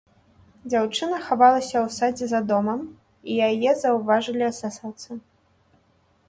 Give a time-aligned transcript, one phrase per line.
[0.73, 2.79] Дзяўчына хавалася ў садзе за домам,
[3.35, 5.21] і яе заўважылі эсэсаўцы.